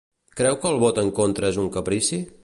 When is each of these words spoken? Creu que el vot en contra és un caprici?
Creu 0.39 0.55
que 0.63 0.69
el 0.69 0.79
vot 0.83 1.01
en 1.01 1.11
contra 1.19 1.51
és 1.53 1.59
un 1.65 1.69
caprici? 1.77 2.23